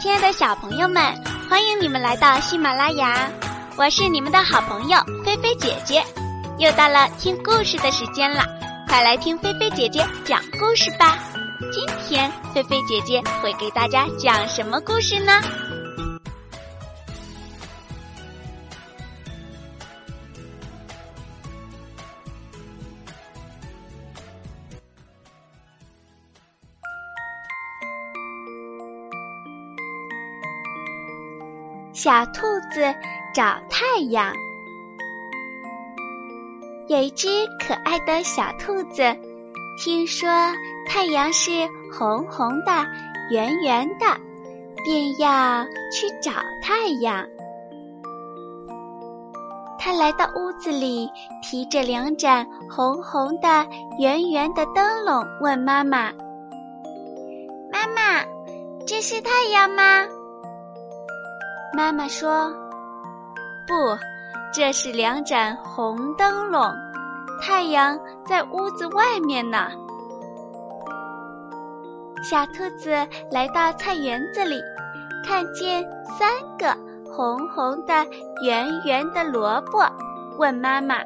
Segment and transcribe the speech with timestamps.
[0.00, 1.04] 亲爱的小朋友们，
[1.46, 3.30] 欢迎你们来到喜马拉雅，
[3.76, 6.02] 我是你们的好朋友菲菲姐姐。
[6.56, 8.42] 又到了听故事的时间了，
[8.88, 11.18] 快来听菲菲姐姐讲故事吧。
[11.70, 15.38] 今天菲菲姐姐会给大家讲什么故事呢？
[32.02, 32.94] 小兔子
[33.34, 34.32] 找太阳。
[36.88, 39.02] 有一只可爱的小兔子，
[39.84, 40.30] 听说
[40.88, 41.50] 太阳是
[41.92, 42.72] 红红的、
[43.30, 44.06] 圆圆的，
[44.82, 46.32] 便要去找
[46.62, 47.26] 太阳。
[49.78, 51.10] 它来到屋子里，
[51.42, 53.66] 提着两盏红红的、
[53.98, 56.12] 圆圆的灯笼，问妈妈
[57.70, 58.24] ：“妈妈，
[58.86, 60.06] 这是太阳吗？”
[61.72, 62.52] 妈妈说
[63.66, 63.96] ：“不，
[64.52, 66.74] 这是两盏红灯笼，
[67.40, 69.70] 太阳在屋子外面呢。”
[72.22, 72.90] 小兔子
[73.30, 74.60] 来到菜园子里，
[75.24, 76.76] 看见三个
[77.10, 78.06] 红红的、
[78.44, 79.86] 圆圆的萝卜，
[80.38, 80.96] 问妈妈：“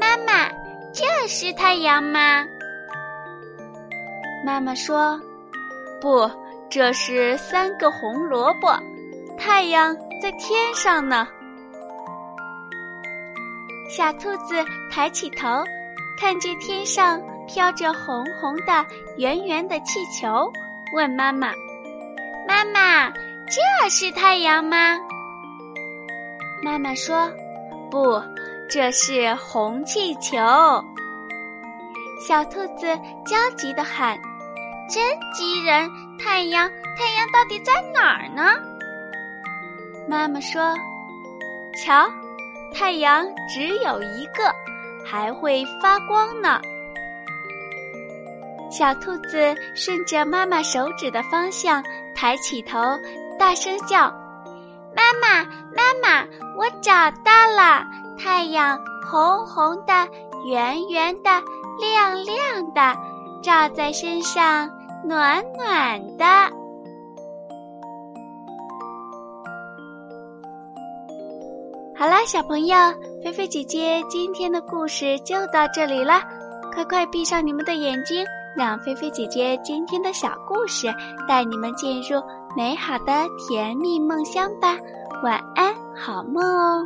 [0.00, 0.48] 妈妈，
[0.94, 2.44] 这是太阳吗？”
[4.46, 5.20] 妈妈说
[6.00, 6.30] ：“不，
[6.70, 8.72] 这是三个红萝卜。”
[9.44, 11.26] 太阳在天上呢。
[13.90, 15.64] 小兔子抬起头，
[16.16, 20.52] 看见天上飘着红红的、圆圆的气球，
[20.94, 21.52] 问妈妈
[22.46, 25.00] ：“妈妈，这是太阳吗？”
[26.62, 27.32] 妈妈说
[27.90, 28.22] ：“不，
[28.70, 30.38] 这是红气球。”
[32.24, 34.16] 小兔子焦急地喊
[34.88, 35.02] ：“真
[35.34, 35.90] 急人！
[36.20, 38.52] 太阳，太阳到底在哪儿呢？”
[40.08, 40.74] 妈妈说
[41.84, 42.08] ：“瞧，
[42.74, 44.54] 太阳只有一个，
[45.04, 46.60] 还会发光呢。”
[48.70, 51.84] 小兔子顺着妈妈手指的方向
[52.14, 52.78] 抬起头，
[53.38, 54.10] 大声叫
[54.96, 55.44] ：“妈妈，
[55.74, 56.26] 妈妈，
[56.56, 57.84] 我找到了！
[58.18, 60.08] 太阳红红的、
[60.46, 61.30] 圆圆的、
[61.80, 62.96] 亮亮的，
[63.42, 64.70] 照在身上
[65.04, 66.24] 暖暖的。”
[72.02, 72.76] 好啦，小朋友，
[73.22, 76.20] 菲菲姐姐今天的故事就到这里了，
[76.74, 78.26] 快快闭上你们的眼睛，
[78.56, 80.92] 让菲菲姐姐今天的小故事
[81.28, 82.20] 带你们进入
[82.56, 84.76] 美好的甜蜜梦乡吧。
[85.22, 86.84] 晚安，好梦哦。